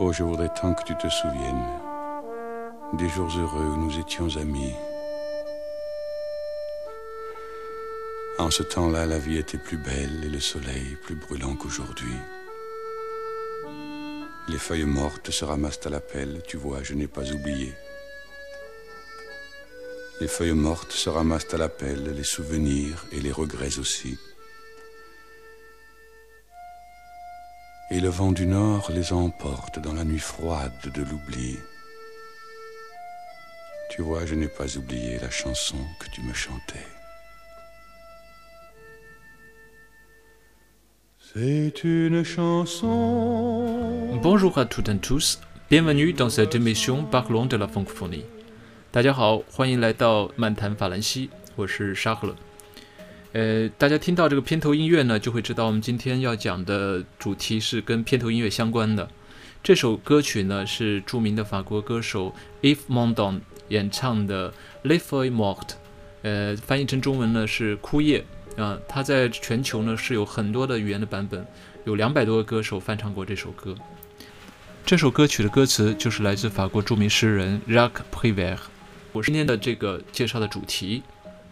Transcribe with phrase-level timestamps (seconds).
[0.00, 1.64] Oh, je voudrais tant que tu te souviennes
[2.94, 4.74] des jours heureux où nous étions amis.
[8.38, 12.16] En ce temps-là, la vie était plus belle et le soleil plus brûlant qu'aujourd'hui.
[14.48, 17.72] Les feuilles mortes se ramassent à la pelle, tu vois, je n'ai pas oublié.
[20.20, 24.18] Les feuilles mortes se ramassent à la pelle, les souvenirs et les regrets aussi.
[27.93, 31.57] Et le vent du nord les emporte dans la nuit froide de l'oubli.
[33.89, 36.85] Tu vois, je n'ai pas oublié la chanson que tu me chantais.
[41.33, 44.19] C'est une chanson.
[44.21, 48.25] Bonjour à toutes et tous, bienvenue dans cette émission Parlons de la francophonie。
[48.91, 52.35] 大家好，欢迎来到漫谈法兰西，我是沙赫勒。
[53.34, 59.08] 呃，大家听到这个片头音乐呢，就会知道我们今天要讲的主题是跟片头音乐相关的。
[59.60, 62.32] 这首歌曲呢是著名的法国歌手
[62.62, 64.52] Yves Montand 演唱的
[64.84, 65.58] 《Les Feuilles Mortes》，
[66.22, 68.24] 呃，翻译成中文呢是《枯叶》。
[68.62, 71.44] 啊，它在全球呢是有很多的语言的版本，
[71.86, 73.74] 有两百多个歌手翻唱过这首歌。
[74.86, 78.58] 这首歌曲的歌词就是来自法国著名诗人 Jacques Prévert。
[79.10, 81.02] 我今天的这个介绍的主题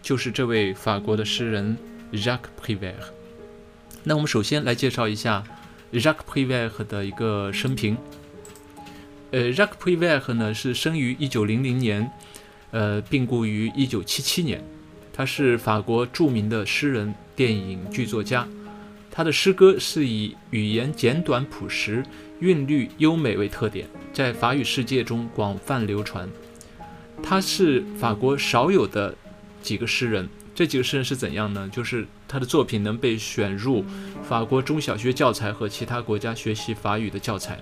[0.03, 1.75] 就是这位法国的诗人
[2.11, 2.93] Jacques Prévert。
[4.03, 5.43] 那我们首先来介绍一下
[5.93, 7.97] Jacques Prévert 的一个生平。
[9.31, 12.11] 呃，Jacques Prévert 呢是生于1900年，
[12.71, 14.63] 呃，病故于1977年。
[15.13, 18.47] 他是法国著名的诗人、电影剧作家。
[19.09, 22.03] 他的诗歌是以语言简短朴实、
[22.39, 26.27] 韵律优美为特点，在法语世界中广泛流传。
[27.21, 29.15] 他是法国少有的
[29.63, 30.29] 几个诗人。
[30.53, 31.67] 这几个诗人是怎样呢？
[31.73, 33.83] 就是他的作品能被选入
[34.23, 37.59] 法国中小学教材和其他国家学习法语的教材。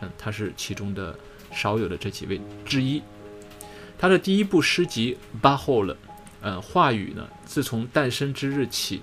[0.00, 1.18] 嗯，他是其中的
[1.52, 3.02] 少有的这几位之一。
[3.98, 5.94] 他的第一部诗集《巴霍了》。
[6.44, 9.00] 呃，话语呢，自从诞生之日起，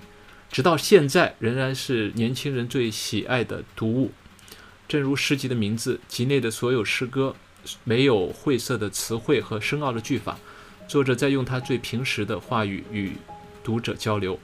[0.52, 4.12] 直到现在，仍然是年轻人最喜爱的读物。
[4.86, 7.34] 正如诗集的名字，集内的所有诗歌
[7.82, 10.38] 没有晦涩的词汇和深奥的句法，
[10.90, 13.12] 作者在用他最平实的话语与
[13.62, 14.36] 读者交流。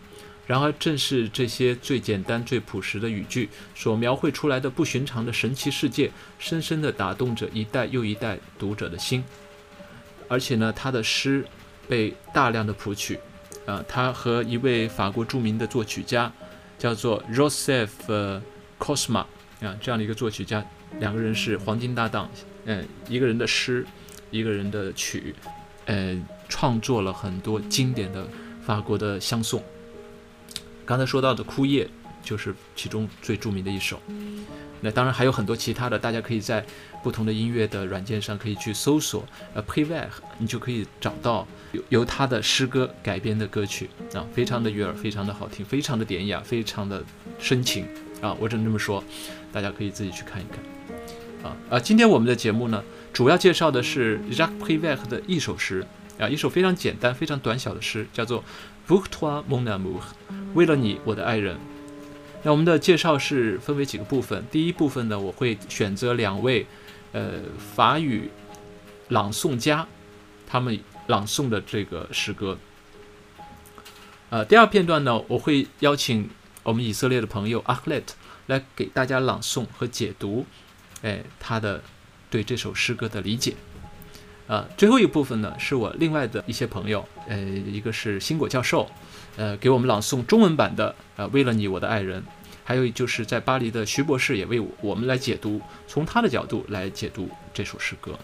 [0.47, 6.09] 然而，正是这些最简单、最朴实的语句所描绘出来的不寻常的神奇世界，
[6.39, 9.25] 深深地打动着一代又一代读者的心。
[10.29, 11.45] 而且呢，他的诗。
[11.89, 13.17] 被大量的谱曲，
[13.65, 16.33] 啊，他和一位法国著名的作曲家，
[16.77, 18.43] 叫做 Joseph
[18.77, 19.25] Cosma，
[19.61, 20.67] 啊，这样的一个作曲家，
[20.99, 22.29] 两个人是黄金搭档，
[22.65, 23.87] 嗯，一个人的诗，
[24.33, 25.33] 一个人的曲，
[25.85, 28.27] 呃，创作了很多经典的
[28.65, 29.63] 法国的相送。
[30.85, 31.85] 刚才说到的《枯叶》
[32.23, 34.01] 就是其中最著名的一首。
[34.81, 36.65] 那当然还有很多其他的，大家可以在
[37.03, 39.25] 不同的音乐的软件上可以去搜索，
[39.55, 43.89] 呃 p r e v e r 你就可以找到由由他的诗歌改编的歌曲。
[44.13, 47.03] 啊，非常的悦耳，非常的好听，非常的典雅，非常的
[47.39, 47.87] 深情。
[48.21, 49.03] 啊，我只能这么说，
[49.53, 51.51] 大家可以自己去看一看。
[51.51, 55.85] 啊啊，今天我们的节目呢，主要介绍的是 Jacques Prévert 的一首诗。
[56.19, 58.43] 啊，一首非常简单、非常短小的诗，叫做
[58.89, 60.01] Pour toi mon amour，
[60.55, 61.59] 为了你，我的爱人。
[62.43, 64.45] 那我们的介绍是分为几个部分。
[64.51, 66.67] 第一部分呢，我会选择两位，
[67.13, 67.41] 呃，
[67.75, 68.31] 法语
[69.09, 69.87] 朗诵家，
[70.47, 70.79] 他们
[71.09, 72.57] 朗诵的这个诗歌。
[74.31, 76.31] 呃，第二片段呢，我会邀请
[76.63, 78.15] 我们以色列的朋友阿克勒特
[78.47, 80.47] 来给大家朗诵和解读，
[81.03, 81.83] 哎，他的
[82.31, 83.55] 对这首诗歌的理解。
[84.49, 88.89] 呃，最后一部分呢，是我另外的一些朋友，呃，一个是新果教授，
[89.37, 92.23] 呃，给我们朗诵中文版的，呃，为了你，我的爱人。
[92.63, 98.19] 还有就是在巴黎的徐博士也为我们来解读，从他的角度来解读这首诗歌。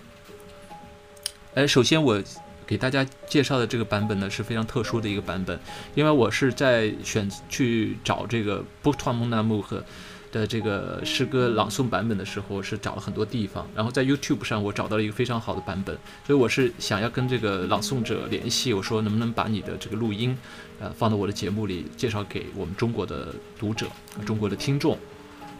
[1.55, 2.21] 呃，首先我
[2.67, 5.59] 给大家介绍的这个版本呢是非常特殊的一个版本，
[5.95, 9.85] 因为我是在选去找这个波托蒙纳木和。
[10.33, 15.95] 的这个诗歌朗诵版本的时候，是找了很多地方，然后在 YouTube 上我找到了一个非常好的版本，
[16.27, 20.37] 所以我是想要跟这个朗诵者联系，我说能不能把你的这个录音，
[20.81, 23.87] 呃，放到我的节目里，介绍给我们中国的读者、
[24.25, 24.99] 中国的听众，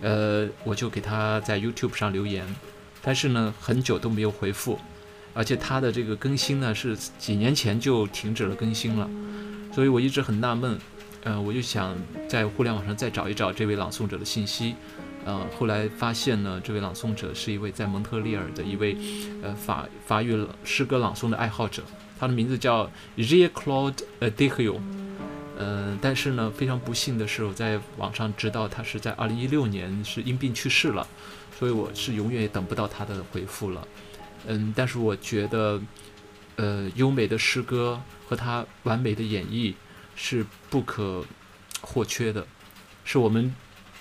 [0.01, 2.43] 呃，我就给他在 YouTube 上留言，
[3.03, 4.79] 但是呢，很久都没有回复，
[5.35, 9.07] 而且他的这个更新呢是几年前就停止了更新了，
[9.75, 10.79] 所以我一直很纳闷。
[11.25, 11.97] 呃，我就想
[12.29, 14.75] 在互联网上再找一找这位朗诵者的信息，
[15.25, 18.97] 呃，后来发现呢，这位朗诵者是一位在蒙特利尔的一位，
[19.43, 21.83] 呃，法法语诗歌朗诵的爱好者，
[22.19, 23.39] 他的名字叫 j.
[23.39, 24.81] E a Claude d e h i o
[25.59, 31.07] 嗯，但是呢，非常不幸的是，我在网上知道他是在二零一六年是因病去世了，
[31.57, 33.87] 所以我是永远也等不到他的回复了。
[34.49, 35.81] 嗯，但是我觉得，
[36.57, 39.73] 呃，优美的诗歌和他完美的演绎
[40.15, 41.25] 是不可
[41.81, 42.47] 或缺的，
[43.05, 43.55] 是我们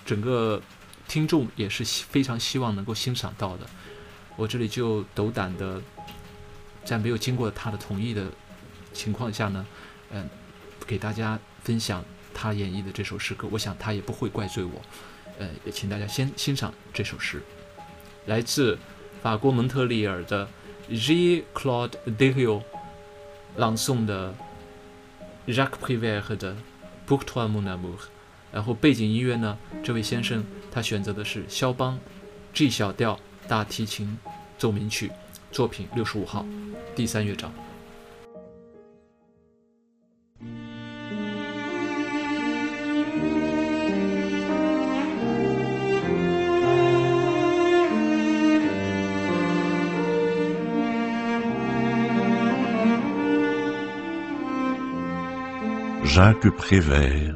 [0.05, 0.61] 整个
[1.07, 3.65] 听众也是非常希望能够欣赏到的。
[4.35, 5.81] 我这里就斗胆的，
[6.83, 8.25] 在没有经过他的同意的
[8.93, 9.65] 情况下呢，
[10.11, 10.29] 嗯。
[10.87, 12.03] 给大家分享
[12.33, 14.81] 他演绎的这首诗歌，我想他也不会怪罪我。
[15.37, 17.41] 呃，也请大家先欣赏这首诗，
[18.25, 18.77] 来自
[19.21, 20.49] 法国蒙特利尔的
[20.89, 21.45] J.
[21.53, 22.61] Claude Dehiau
[23.55, 24.33] 朗诵的
[25.47, 26.55] Jacques Prévert 的
[27.07, 28.07] Pour toi mon amour。
[28.53, 31.97] 然后背景音乐呢，这位先生他选择的是肖邦
[32.53, 33.17] G 小调
[33.47, 34.17] 大提琴
[34.57, 35.09] 奏鸣曲
[35.51, 36.45] 作品六十五号
[36.95, 37.51] 第三乐章。
[56.23, 57.35] Jacques Prévert.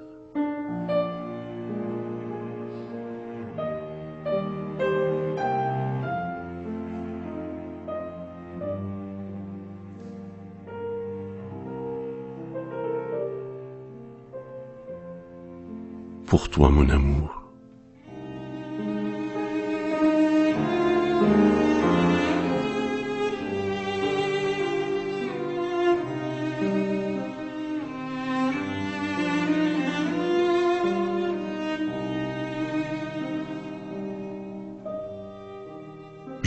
[16.28, 17.25] Pour toi, mon amour.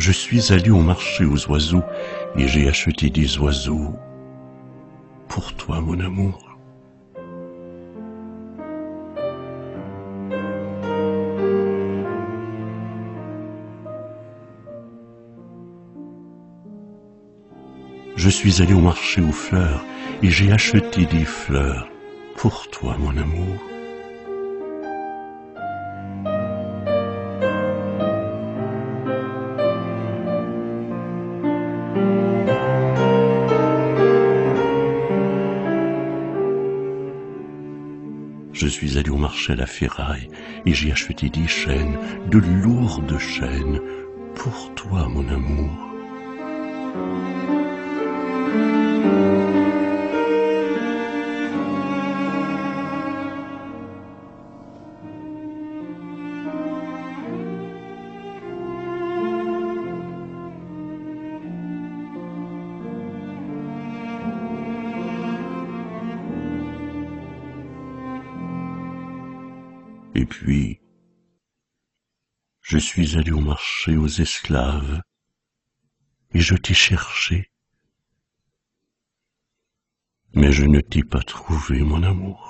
[0.09, 1.85] Je suis allé au marché aux oiseaux
[2.35, 3.93] et j'ai acheté des oiseaux
[5.29, 6.57] pour toi, mon amour.
[18.17, 19.85] Je suis allé au marché aux fleurs
[20.23, 21.87] et j'ai acheté des fleurs
[22.35, 23.78] pour toi, mon amour.
[38.79, 40.29] Suis allé au marché à la ferraille
[40.65, 41.99] et j'ai acheté des chaînes,
[42.31, 43.81] de lourdes chaînes,
[44.37, 45.89] pour toi, mon amour.
[72.63, 75.03] Je suis allé au marché aux esclaves,
[76.33, 77.51] et je t'ai cherché,
[80.35, 82.48] mais je ne t'ai pas trouvé, mon amour.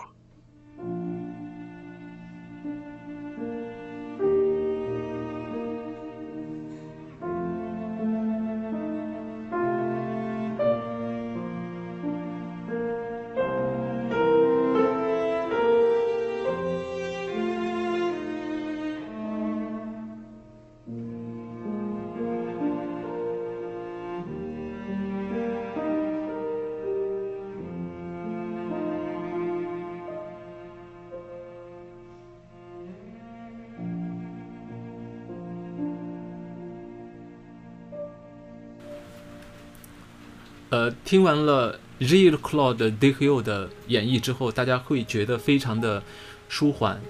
[41.04, 46.02] 听完了 Jean-Claude Dehiau 的演绎之后，大家会觉得非常的
[46.48, 47.00] 舒缓，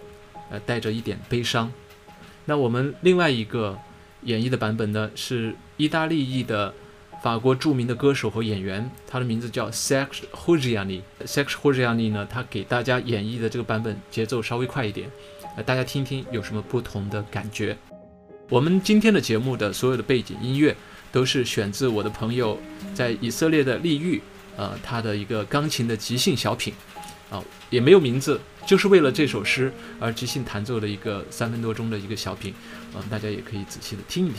[0.50, 1.72] 呃，带着一点悲伤。
[2.44, 3.78] 那我们另外一个
[4.22, 6.72] 演绎的版本呢，是意大利裔的
[7.22, 11.72] 法国著名的歌手和演员，他的名字叫 s e x h o g i a n i s e x h o
[11.72, 15.10] g i a n i 呢，他给大家演绎的这个版本节奏稍微快一点，
[15.56, 17.76] 呃，大家听听有什么不同的感觉。
[18.48, 20.74] 我们今天的节目的所有的背景音乐。
[21.10, 22.58] 都是选自我的朋友
[22.94, 24.20] 在以色列的利玉，
[24.56, 26.74] 呃，他的一个钢琴的即兴小品，
[27.30, 32.52] 啊，也没有名字，就是为了这首诗而即兴弹奏的一个三分多钟的一个小品，
[32.94, 34.38] 啊，大家也可以仔细的听一听。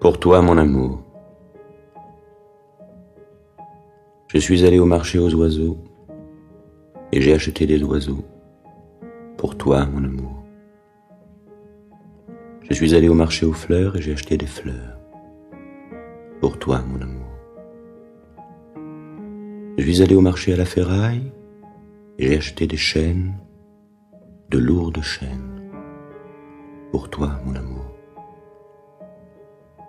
[0.00, 1.00] Pour toi, mon amour,
[4.28, 5.76] je suis allé au marché aux oiseaux
[7.12, 8.24] et j'ai acheté des oiseaux.
[9.36, 10.29] Pour toi, mon amour.
[12.70, 14.96] Je suis allé au marché aux fleurs et j'ai acheté des fleurs.
[16.40, 17.26] Pour toi, mon amour.
[19.76, 21.32] Je suis allé au marché à la ferraille
[22.16, 23.34] Et j'ai acheté des chaînes,
[24.50, 25.72] de lourdes chaînes,
[26.92, 27.90] pour toi, mon amour.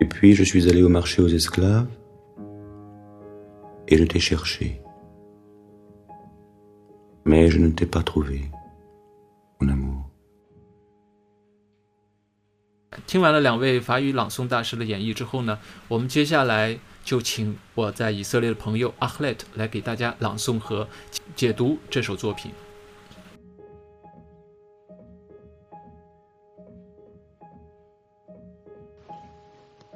[0.00, 1.86] Et puis je suis allé au marché aux esclaves,
[3.86, 4.82] et je t'ai cherché.
[7.26, 8.40] Mais je ne t'ai pas trouvé,
[9.60, 9.91] mon amour.
[13.05, 20.87] 听完了两位法语朗诵大师的演绎之后呢，我们接下来就请我在以色列的朋友阿赫莱特来给大家朗诵和
[21.35, 22.51] 解读这首作品。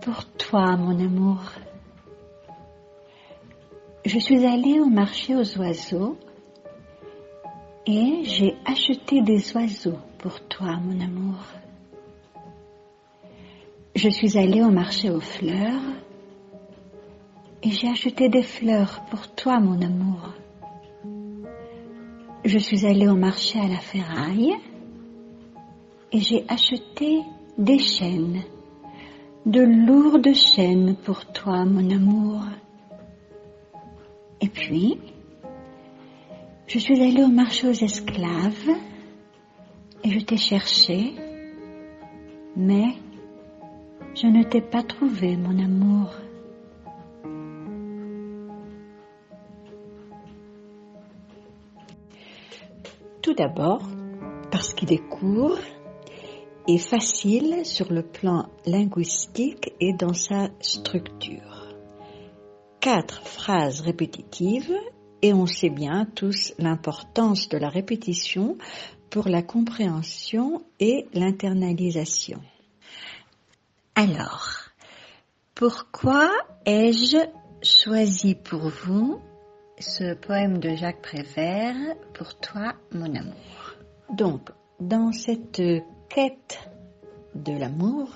[0.01, 1.37] Pour toi, mon amour,
[4.03, 6.17] je suis allée au marché aux oiseaux
[7.85, 11.35] et j'ai acheté des oiseaux pour toi, mon amour.
[13.96, 15.80] Je suis allée au marché aux fleurs
[17.62, 20.34] et j'ai acheté des fleurs pour toi, mon amour.
[22.44, 24.52] Je suis allée au marché à la ferraille
[26.12, 27.22] et j'ai acheté
[27.56, 28.42] des chaînes,
[29.46, 32.42] de lourdes chaînes pour toi, mon amour.
[34.42, 34.98] Et puis,
[36.66, 38.76] je suis allée au marché aux esclaves
[40.04, 41.14] et je t'ai cherché,
[42.54, 42.88] mais
[44.16, 46.10] je ne t'ai pas trouvé, mon amour.
[53.20, 53.82] Tout d'abord,
[54.50, 55.58] parce qu'il est court
[56.66, 61.74] et facile sur le plan linguistique et dans sa structure.
[62.80, 64.72] Quatre phrases répétitives
[65.20, 68.56] et on sait bien tous l'importance de la répétition
[69.10, 72.40] pour la compréhension et l'internalisation.
[73.98, 74.50] Alors,
[75.54, 76.28] pourquoi
[76.66, 77.16] ai-je
[77.62, 79.22] choisi pour vous
[79.78, 83.72] ce poème de Jacques Prévert, Pour toi, mon amour?
[84.12, 84.50] Donc,
[84.80, 85.62] dans cette
[86.10, 86.70] quête
[87.34, 88.10] de l'amour,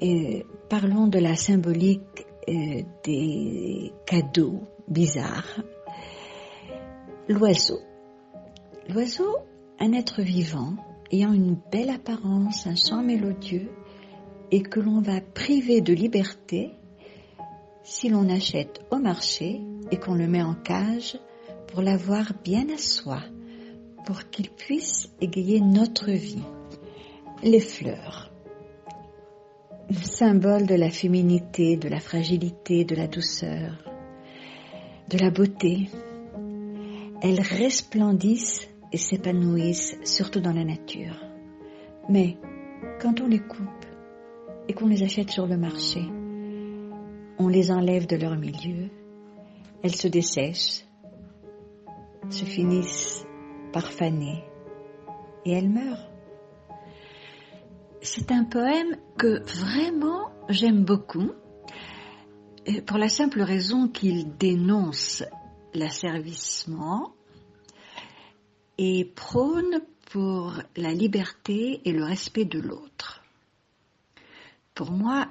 [0.00, 5.62] euh, parlons de la symbolique euh, des cadeaux bizarres.
[7.28, 7.80] L'oiseau.
[8.88, 9.36] L'oiseau,
[9.80, 10.76] un être vivant,
[11.10, 13.68] ayant une belle apparence, un chant mélodieux,
[14.50, 16.70] et que l'on va priver de liberté
[17.82, 19.60] si l'on achète au marché
[19.90, 21.18] et qu'on le met en cage
[21.68, 23.20] pour l'avoir bien à soi,
[24.04, 26.42] pour qu'il puisse égayer notre vie.
[27.42, 28.32] Les fleurs,
[30.02, 33.84] symbole de la féminité, de la fragilité, de la douceur,
[35.08, 35.88] de la beauté,
[37.22, 41.20] elles resplendissent et s'épanouissent surtout dans la nature.
[42.08, 42.36] Mais
[43.00, 43.86] quand on les coupe
[44.68, 46.02] et qu'on les achète sur le marché,
[47.38, 48.88] on les enlève de leur milieu,
[49.82, 50.84] elles se dessèchent,
[52.30, 53.26] se finissent
[53.72, 54.42] par faner
[55.44, 56.10] et elles meurent.
[58.00, 61.30] C'est un poème que vraiment j'aime beaucoup
[62.86, 65.24] pour la simple raison qu'il dénonce
[65.74, 67.14] l'asservissement
[68.78, 69.80] et prône
[70.10, 73.15] pour la liberté et le respect de l'autre.
[74.76, 75.26] Pour moi,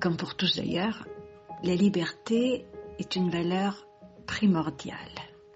[0.00, 1.06] comme pour tous d'ailleurs,
[1.62, 2.66] la liberté
[2.98, 3.86] est une valeur
[4.26, 4.98] primordiale.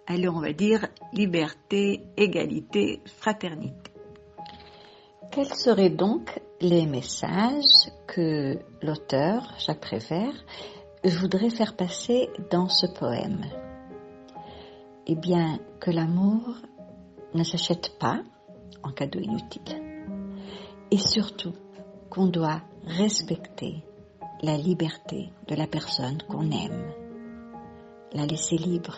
[0.06, 3.90] Allez, on va dire liberté, égalité, fraternité.
[5.33, 10.45] Quels seraient donc les messages que l'auteur, Jacques Prévert,
[11.04, 13.45] voudrait faire passer dans ce poème?
[15.09, 16.59] Eh bien, que l'amour
[17.35, 18.23] ne s'achète pas
[18.85, 19.83] en cadeau inutile.
[20.92, 21.54] Et surtout,
[22.10, 23.82] qu'on doit respecter
[24.42, 26.92] la liberté de la personne qu'on aime,
[28.12, 28.96] la laisser libre.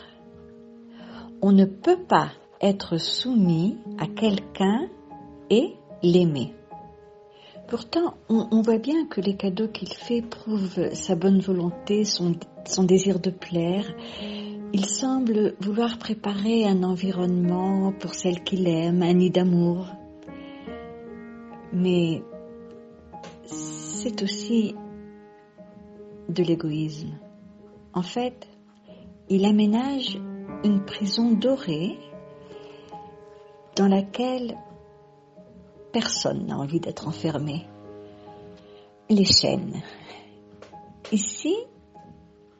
[1.40, 4.88] On ne peut pas être soumis à quelqu'un
[5.50, 6.54] et l'aimer.
[7.68, 12.34] Pourtant, on, voit bien que les cadeaux qu'il fait prouvent sa bonne volonté, son,
[12.64, 13.84] son désir de plaire.
[14.72, 19.86] Il semble vouloir préparer un environnement pour celle qu'il aime, un nid d'amour.
[21.74, 22.22] Mais
[23.50, 24.74] c'est aussi
[26.28, 27.18] de l'égoïsme.
[27.94, 28.48] En fait,
[29.28, 30.18] il aménage
[30.64, 31.98] une prison dorée
[33.76, 34.56] dans laquelle
[35.92, 37.66] personne n'a envie d'être enfermé.
[39.08, 39.82] Les chaînes.
[41.12, 41.56] Ici,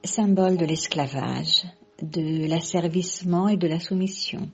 [0.04, 1.64] symbole de l'esclavage,
[2.00, 4.48] de l'asservissement et de la soumission,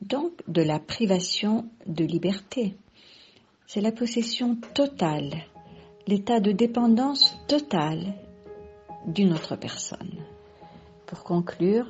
[0.00, 2.76] donc de la privation de liberté.
[3.74, 5.32] C'est la possession totale
[6.06, 8.12] l'état de dépendance totale
[9.06, 10.12] d'une autre personne.
[11.06, 11.86] Pour conclure,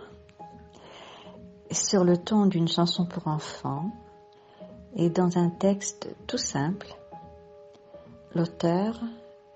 [1.73, 3.91] sur le ton d'une chanson pour enfants
[4.95, 6.95] et dans un texte tout simple,
[8.33, 9.01] l'auteur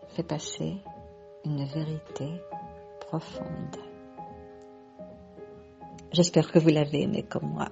[0.09, 0.79] fait passer
[1.45, 2.43] une vérité
[3.07, 3.77] profonde.
[6.11, 7.69] J'espère que vous l'avez aimé comme moi.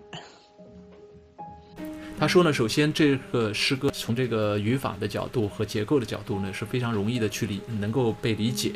[2.17, 8.73] 他说呢，首先这个诗歌从这个语法的角度和结构的角度呢是非常容易的去理，能够被理解。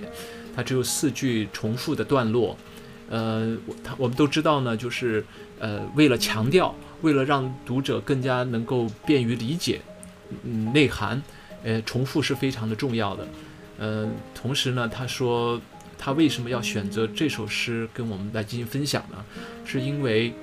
[0.54, 2.58] 它只有四句重复的段落，
[3.08, 5.24] 呃，他我们都知道呢，就是
[5.60, 9.80] 呃，为了强调，为了让读者更加能够便于理解，
[10.42, 11.22] 嗯，内涵，
[11.62, 13.28] 呃，重复是非常的重要的。
[13.78, 15.60] 呃，同时呢，他说
[15.96, 19.24] 他为什么要选择这首诗跟我们来进行分享呢？
[19.64, 20.34] 是因为，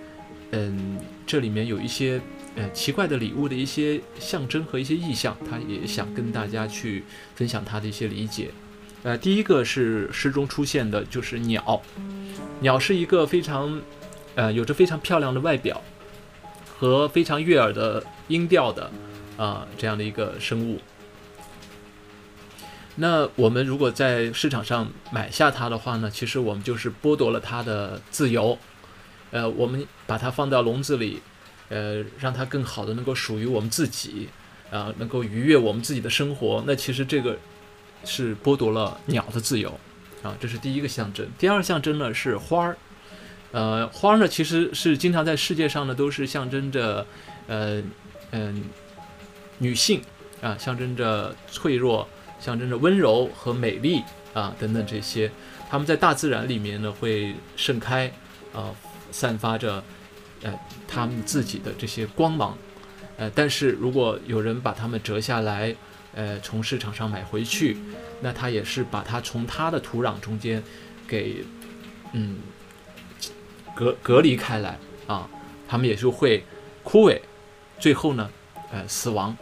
[0.52, 0.98] 嗯，
[1.28, 2.22] 这里面有一些。
[2.56, 7.04] 呃，奇怪的礼物的一些象征和一些意象，他也想跟大家去
[7.36, 8.50] 分享他的一些理解。
[9.04, 11.82] 呃，第一个是诗中出现的，就是鸟。
[12.62, 13.82] 鸟是一个非常，
[14.36, 15.82] 呃，有着非常漂亮的外表
[16.80, 18.90] 和非常悦耳的音调的
[19.38, 20.80] 啊这样的一个生物。
[22.96, 28.58] 那我们如果在市场上买下它的话呢，其实我们就是剥夺了它的自由。
[29.32, 31.22] 呃，我们把它放到笼子里。
[31.70, 34.30] 呃，让它更好的能够属于我们自己，
[34.70, 36.64] 啊，能够愉悦我们自己的生活。
[36.68, 37.38] 那其实这个
[38.04, 39.80] 是剥夺了鸟的自由，
[40.22, 41.28] 啊，这是第一个象征。
[41.40, 42.78] 第二象征呢是花儿，
[43.52, 47.06] 呃，花儿呢其实是经常在世界上呢都是象征着，
[47.48, 47.82] 呃，
[48.30, 48.64] 嗯，
[49.58, 50.02] 女性
[50.42, 52.08] 啊，象征着脆弱，
[52.40, 54.04] 象征着温柔和美丽
[54.36, 55.32] 啊等等这些。
[55.68, 58.12] 它们在大自然里面呢会盛开，
[58.54, 58.70] 啊，
[59.12, 59.84] 散发着。
[60.44, 60.54] 呃，
[60.96, 62.58] 他们自己的这些光芒，
[63.18, 65.76] 呃，但是如果有人把它们折下来，
[66.14, 67.76] 呃，从市场上买回去，
[68.22, 70.64] 那他也是把它从它的土壤中间
[71.06, 71.44] 给，
[72.14, 72.38] 嗯，
[73.76, 75.30] 隔隔离开来啊，
[75.68, 76.46] 他们也就会
[76.82, 77.20] 枯萎，
[77.78, 78.30] 最后呢，
[78.72, 79.36] 呃，死亡。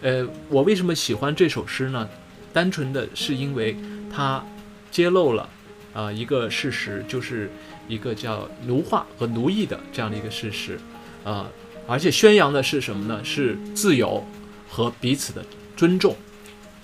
[0.00, 2.08] 呃，我为什么喜欢这首诗呢？
[2.54, 3.76] 单纯的是因为
[4.10, 4.42] 它
[4.90, 5.46] 揭露了
[5.92, 7.50] 啊一个事实，就是。
[7.88, 10.78] 一个叫奴化和奴役的这样的一个事实，
[11.24, 11.46] 啊，
[11.86, 13.24] 而且宣扬的是什么呢？
[13.24, 14.24] 是自由
[14.68, 15.44] 和彼此的
[15.76, 16.16] 尊重，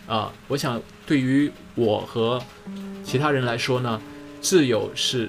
[0.07, 2.43] 啊，我想对于我和
[3.03, 4.01] 其他人来说呢，
[4.41, 5.29] 自由是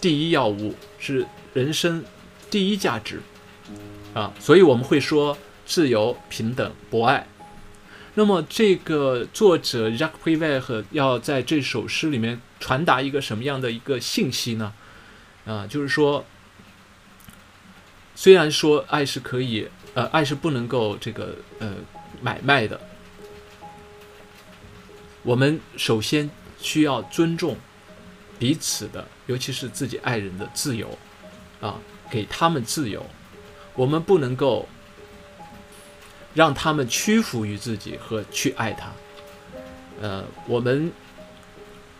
[0.00, 2.04] 第一要务，是人生
[2.50, 3.20] 第一价值，
[4.14, 7.26] 啊，所以我们会说自由、平等、博爱。
[8.14, 14.72] 那么这个作者 Jacques Prévert 要在这首诗里面传达一个什么样的一个信息呢？
[15.46, 16.24] 啊，就是说，
[18.14, 21.74] 虽然说爱是可以，呃，爱是不能够这个呃
[22.20, 22.80] 买卖的，
[25.22, 27.56] 我们首先需要尊重
[28.38, 30.98] 彼此的，尤其是自己爱人的自由，
[31.60, 31.78] 啊，
[32.10, 33.04] 给他们自由，
[33.74, 34.68] 我们不能够
[36.34, 38.92] 让他们屈服于自己和去爱他，
[40.02, 40.92] 呃，我们。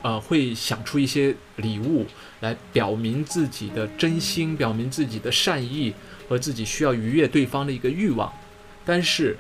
[0.02, 2.06] 呃，会想出一些礼物
[2.40, 5.92] 来表明自己的真心，表明自己的善意
[6.26, 8.32] 和自己需要愉悦对方的一个欲望。
[8.82, 9.36] 但是，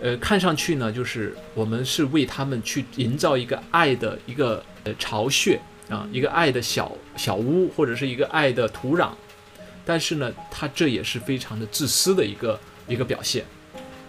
[0.00, 9.10] 呃，看上去呢，就是我们是为他们去营造一个爱的一个呃巢穴啊，一个爱的小小屋或者是一个爱的土壤。
[9.84, 13.44] 但是呢，它这也是非常的自私的一个一个表现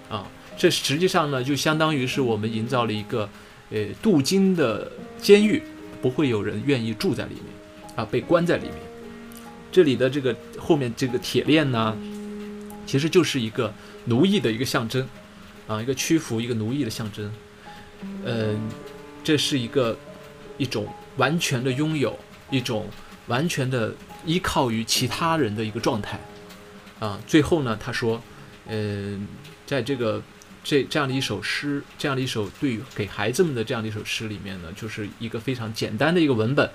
[0.10, 0.26] 啊。
[0.58, 3.30] 这实际上呢，就相当于是我们营造了一个。
[3.72, 5.62] 呃，镀金的监狱
[6.02, 8.76] 不会有人愿意住在里面，啊，被关在里面。
[9.72, 11.98] 这里的这个后面这个铁链呢，
[12.86, 13.74] 其实就是一个
[14.06, 15.08] 奴役的一个象征，
[15.68, 17.34] 啊，一个屈服、一个奴役的象征。
[18.24, 18.70] 嗯，
[19.24, 19.98] 这是一个
[20.60, 22.18] 一种完全的拥有，
[22.52, 22.88] 一种
[23.26, 23.92] 完全的
[24.26, 26.20] 依靠于其他人的一个状态。
[27.00, 28.22] 啊，最后呢，他说，
[28.68, 29.28] 嗯，
[29.66, 30.22] 在这个。
[30.66, 36.68] 这这样的一首诗，这样的一首对于给孩子们的这样的一首诗里面呢，就是一个非常简单的一个文本，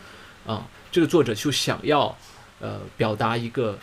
[0.47, 2.17] 啊，这个作者就想要，
[2.61, 3.77] 呃，表达一个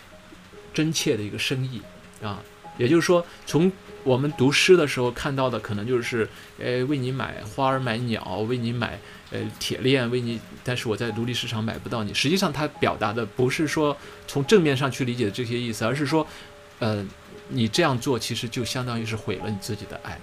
[0.74, 1.82] 真切的一个深意，
[2.24, 2.42] 啊，
[2.78, 3.70] 也就是说，从
[4.06, 6.26] 我们读诗的时候看到的，可能就是，
[6.58, 8.98] 呃，为你买花儿买鸟，为你买
[9.32, 12.14] 呃铁链，为你，但是我在奴隶市场买不到你。
[12.14, 16.26] 实际上，他表达的不是说从正面上去理解这些意思，而是说，
[16.80, 17.06] 呃。
[17.50, 20.20] 你这样做其实就相当于是毁了你自己的爱，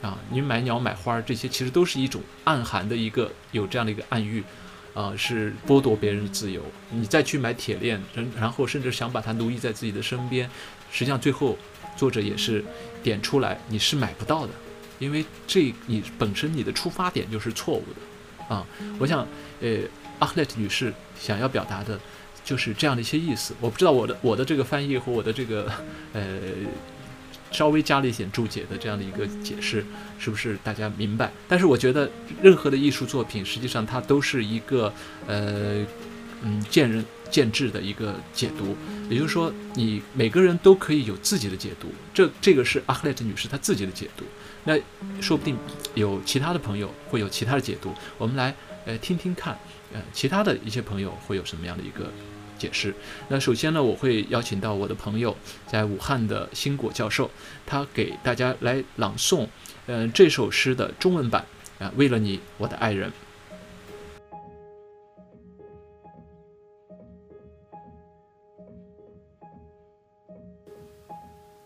[0.00, 4.42] 啊，你买鸟买花这些其实都是一种暗含的一个有这样的一个暗喻，
[4.94, 6.62] 啊，是剥夺别人的自由。
[6.90, 10.48] 你再去买铁链，然然后甚至想把它奴役在自己的身边，
[10.90, 11.56] 实际上最后
[11.96, 12.64] 作者也是
[13.02, 14.52] 点出来你是买不到的，
[14.98, 18.66] 因为这你本身你的出发点就是错误的，啊，
[18.98, 19.26] 我想，
[19.60, 19.78] 呃，
[20.18, 21.98] 阿克莱特女士想要表达的
[22.44, 23.54] 就是这样的一些意思。
[23.60, 25.70] 我不知道我的我的这个翻译和我的这个
[26.12, 26.38] 呃
[27.50, 29.84] 稍微加了一点注解的这样的一个解释，
[30.18, 31.30] 是不是大家明白？
[31.46, 34.92] 但是我觉得任何的艺术作品，实际上它都是一个
[35.26, 35.84] 呃
[36.42, 38.76] 嗯见仁见智的一个解读。
[39.10, 41.88] 也就是说，你每个人都可以有自己的解读。
[42.14, 44.24] 这这个是阿克莱特女士她自己的解读。
[44.64, 44.78] 那
[45.20, 45.54] 说不定
[45.94, 47.92] 有其他的朋友会有其他的解读。
[48.16, 48.54] 我们来
[48.86, 49.58] 呃听听看，
[49.92, 52.10] 呃其他的一些朋友会有什么样的一个
[52.62, 52.94] 解释。
[53.28, 57.28] 那首先呢，我会邀请到我的朋友在武汉的新果教授，
[57.66, 59.48] 他给大家来朗诵，
[59.86, 61.44] 嗯这首诗的中文版
[61.80, 63.10] 啊，为了你，我的爱人。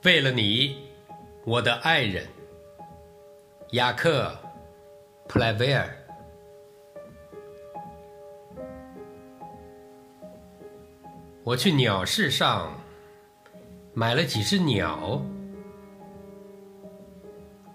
[0.02, 0.78] 为了你，
[1.44, 2.26] 我的爱人，
[3.72, 4.28] 雅克·
[5.28, 6.05] 普莱维尔。
[11.46, 12.74] 我去鸟市上
[13.94, 15.22] 买了几只鸟，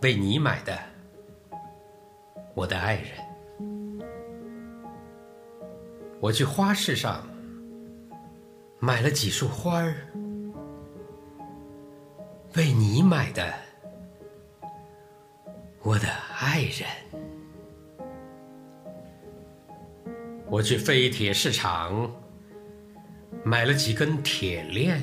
[0.02, 0.78] 为你买的，
[2.54, 3.06] 我的爱人。
[6.20, 7.26] 我去花市上
[8.78, 9.96] 买了几束花儿。
[12.58, 13.54] 为你买的，
[15.82, 16.10] 我的
[16.42, 16.86] 爱人。
[20.50, 22.14] 我去废铁市场
[23.44, 25.02] 买了几根铁链，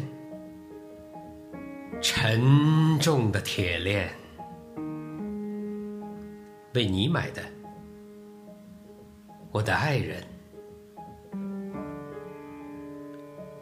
[2.01, 4.11] 沉重的铁链。
[6.74, 7.42] 为你买的，
[9.51, 10.22] 我的爱人。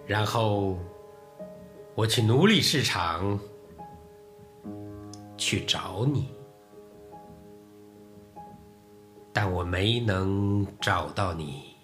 [0.06, 0.78] 然后
[1.94, 3.38] 我去奴隶市场。
[5.38, 6.34] 去找你，
[9.34, 11.75] 但我没能找到你，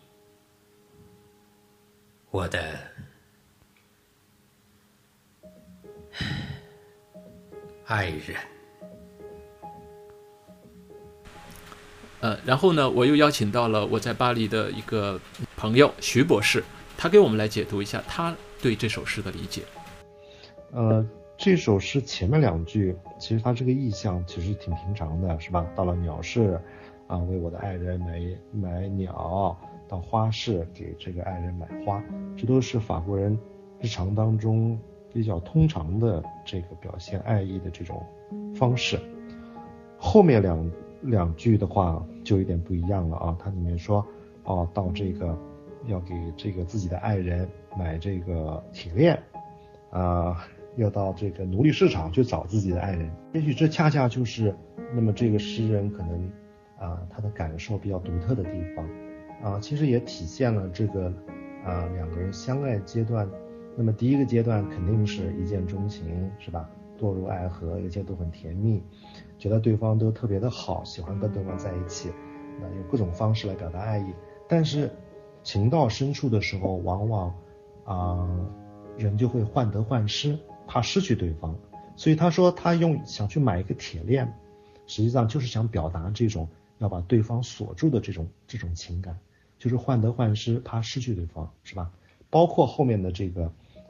[2.33, 2.59] 我的
[7.87, 8.37] 爱人。
[12.21, 15.21] 呃，然后呢，我又邀请到了我在巴黎的一个
[15.57, 16.65] 朋友徐博士，
[16.97, 19.63] 他给我们来解读一下他对这首诗的理解。
[20.73, 21.07] 呃。
[21.39, 25.67] 这首诗前面两句，其实它这个意象其实挺平常的，是吧？
[25.75, 26.61] 到了鸟市，
[27.09, 28.21] 啊，为我的爱人买
[28.53, 29.57] 买鸟；
[29.93, 32.03] 到花市，给这个爱人买花，
[32.35, 33.39] 这都是法国人
[33.79, 34.79] 日常当中
[35.13, 38.03] 比较通常的这个表现爱意的这种
[38.55, 38.99] 方式。
[39.99, 44.03] 后面两两句的话就有点不一样了啊，它里面说，
[44.45, 45.39] 哦，到这个
[45.85, 47.47] 要给这个自己的爱人
[47.79, 49.23] 买这个铁链，
[49.91, 50.43] 啊。
[50.77, 54.57] 要到这个奴隶市场去找自己的爱人，也许这恰恰就是
[54.95, 56.33] 那么这个诗人可能
[56.79, 58.89] 啊他的感受比较独特的地方
[59.43, 61.13] 啊，其实也体现了这个
[61.65, 63.29] 啊两个人相爱阶段。
[63.77, 66.69] 那么第一个阶段肯定是一见钟情，是吧？
[66.99, 68.83] 堕入爱河，一切都很甜蜜，
[69.39, 72.11] 觉得对方都特别的好，喜欢跟对方在一起，
[72.61, 74.07] 那用各种方式来表达爱意。
[74.49, 74.91] 但是
[75.43, 77.35] 情到深处的时候，往往
[77.85, 78.29] 啊
[78.97, 80.39] 人就会患得患失。
[80.65, 81.55] 怕失去对方，
[81.97, 84.33] 所以他说他用想去买一个铁链，
[84.87, 89.19] 实际上就是想表达这种要把对方锁住的这种这种情感，
[89.63, 91.89] 就是患得患失，怕失去对方，是吧？
[92.31, 93.45] 包括后面的这个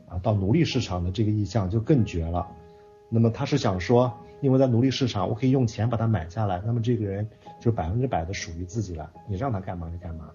[0.07, 2.47] 啊，到奴隶市场的这个意象就更绝了。
[3.09, 7.27] 那么他是想说，因为在奴隶市场，我可以用钱把它买下来，那么这个人
[7.59, 10.31] 就百分之百的属于自己了，你让他干嘛就干嘛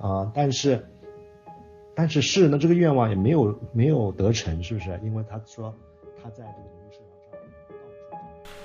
[0.00, 0.30] 啊。
[0.32, 0.86] 但是。
[1.92, 4.98] 但是诗人的这个愿望也没有没有得成，是不是？
[5.02, 5.74] 因为他说
[6.22, 7.04] 他在这个奴隶市场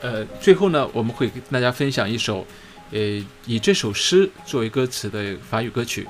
[0.01, 0.13] 上。
[0.13, 2.45] 呃，最后呢，我们会跟大家分享一首，
[2.91, 6.08] 呃，以这首诗作为歌词的法语歌曲，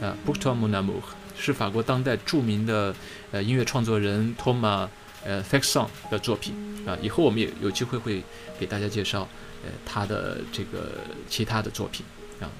[0.00, 1.02] 啊 b u t o m u n a m u
[1.38, 2.94] 是法国当代著名的
[3.30, 4.88] 呃音乐创作人 Thomas
[5.24, 6.54] 呃 f e x o n 的作品
[6.86, 6.96] 啊。
[7.02, 8.22] 以后我们也有机会会
[8.58, 9.28] 给大家介绍
[9.64, 10.92] 呃他的这个
[11.28, 12.04] 其他的作品
[12.40, 12.50] 啊。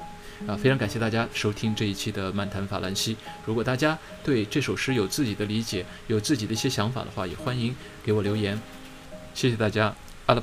[0.48, 3.16] 啊，非常感谢大家收听这一期的漫谈法兰西。
[3.46, 8.60] 如果大家对这首诗有自己的理解，有自己的一些想法的话，也欢迎给我留言。
[9.32, 9.94] 谢谢大家，
[10.26, 10.42] 阿拉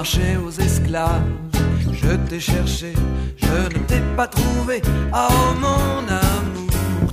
[0.00, 1.20] marché aux esclaves.
[1.92, 2.94] Je t'ai cherché,
[3.36, 4.80] je ne t'ai pas trouvé.
[5.12, 7.12] Oh mon amour,